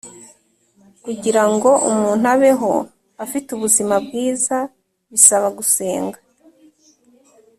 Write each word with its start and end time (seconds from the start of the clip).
kugirango 1.03 1.69
umuntu 1.89 2.25
abeho 2.35 2.71
afite 3.23 3.47
ubuzima 3.51 3.95
bwiza 4.05 4.57
bisaba 5.11 5.47
gusenga 5.57 6.19